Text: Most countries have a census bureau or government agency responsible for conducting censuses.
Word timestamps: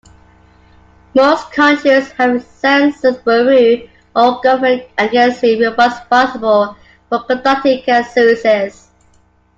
Most 1.13 1.51
countries 1.51 2.09
have 2.13 2.35
a 2.37 2.39
census 2.39 3.17
bureau 3.17 3.87
or 4.15 4.41
government 4.41 4.89
agency 4.99 5.59
responsible 5.63 6.75
for 7.07 7.19
conducting 7.25 7.83
censuses. 7.83 8.89